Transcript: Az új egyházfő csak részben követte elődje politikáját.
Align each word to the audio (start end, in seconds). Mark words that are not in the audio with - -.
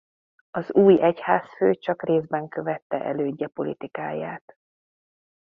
Az 0.51 0.73
új 0.73 1.01
egyházfő 1.01 1.73
csak 1.75 2.03
részben 2.05 2.47
követte 2.47 3.01
elődje 3.03 3.47
politikáját. 3.47 4.57